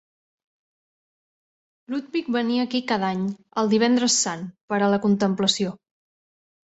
Ludwig 1.93 2.31
venia 2.35 2.65
aquí 2.67 2.81
cada 2.91 3.11
any, 3.15 3.21
el 3.63 3.69
Divendres 3.73 4.15
Sant, 4.23 4.47
per 4.73 4.81
a 4.83 4.89
la 4.95 4.99
contemplació. 5.05 5.75